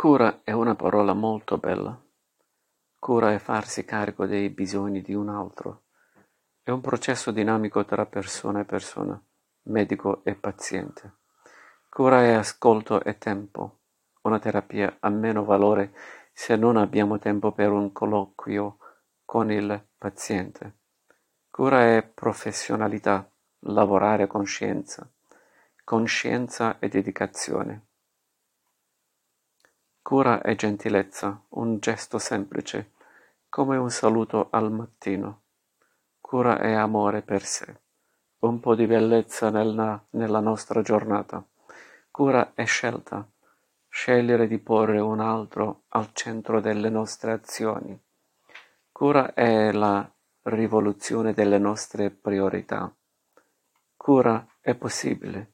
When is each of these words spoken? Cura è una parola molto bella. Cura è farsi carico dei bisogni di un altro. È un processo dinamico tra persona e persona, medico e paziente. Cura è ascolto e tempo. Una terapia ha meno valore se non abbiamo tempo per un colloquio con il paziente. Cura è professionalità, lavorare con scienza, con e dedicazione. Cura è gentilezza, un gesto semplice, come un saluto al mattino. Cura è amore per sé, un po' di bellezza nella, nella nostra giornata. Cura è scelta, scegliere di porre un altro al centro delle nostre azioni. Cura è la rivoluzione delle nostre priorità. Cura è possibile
Cura 0.00 0.40
è 0.44 0.52
una 0.52 0.74
parola 0.74 1.12
molto 1.12 1.58
bella. 1.58 1.94
Cura 2.98 3.34
è 3.34 3.38
farsi 3.38 3.84
carico 3.84 4.24
dei 4.24 4.48
bisogni 4.48 5.02
di 5.02 5.12
un 5.12 5.28
altro. 5.28 5.82
È 6.62 6.70
un 6.70 6.80
processo 6.80 7.30
dinamico 7.30 7.84
tra 7.84 8.06
persona 8.06 8.60
e 8.60 8.64
persona, 8.64 9.22
medico 9.64 10.24
e 10.24 10.36
paziente. 10.36 11.16
Cura 11.90 12.22
è 12.22 12.32
ascolto 12.32 13.04
e 13.04 13.18
tempo. 13.18 13.80
Una 14.22 14.38
terapia 14.38 14.96
ha 15.00 15.10
meno 15.10 15.44
valore 15.44 15.92
se 16.32 16.56
non 16.56 16.78
abbiamo 16.78 17.18
tempo 17.18 17.52
per 17.52 17.70
un 17.70 17.92
colloquio 17.92 18.78
con 19.26 19.52
il 19.52 19.86
paziente. 19.98 20.78
Cura 21.50 21.94
è 21.94 22.02
professionalità, 22.02 23.30
lavorare 23.66 24.26
con 24.26 24.46
scienza, 24.46 25.06
con 25.84 26.06
e 26.78 26.88
dedicazione. 26.88 27.88
Cura 30.10 30.40
è 30.40 30.56
gentilezza, 30.56 31.40
un 31.50 31.78
gesto 31.78 32.18
semplice, 32.18 32.94
come 33.48 33.76
un 33.76 33.90
saluto 33.90 34.48
al 34.50 34.72
mattino. 34.72 35.42
Cura 36.20 36.58
è 36.58 36.72
amore 36.72 37.22
per 37.22 37.44
sé, 37.44 37.82
un 38.40 38.58
po' 38.58 38.74
di 38.74 38.88
bellezza 38.88 39.50
nella, 39.50 40.04
nella 40.10 40.40
nostra 40.40 40.82
giornata. 40.82 41.46
Cura 42.10 42.54
è 42.54 42.64
scelta, 42.64 43.24
scegliere 43.86 44.48
di 44.48 44.58
porre 44.58 44.98
un 44.98 45.20
altro 45.20 45.84
al 45.90 46.10
centro 46.12 46.60
delle 46.60 46.88
nostre 46.88 47.30
azioni. 47.30 47.96
Cura 48.90 49.32
è 49.32 49.70
la 49.70 50.12
rivoluzione 50.42 51.32
delle 51.34 51.58
nostre 51.58 52.10
priorità. 52.10 52.92
Cura 53.96 54.44
è 54.58 54.74
possibile 54.74 55.52